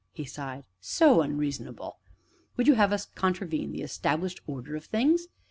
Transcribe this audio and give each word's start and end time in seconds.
he 0.13 0.25
sighed, 0.25 0.63
"so 0.79 1.21
unreasonable. 1.21 1.99
Would 2.57 2.67
you 2.67 2.73
have 2.73 2.91
us 2.91 3.05
contravene 3.05 3.71
the 3.71 3.83
established 3.83 4.41
order 4.47 4.75
of 4.75 4.85
things? 4.85 5.27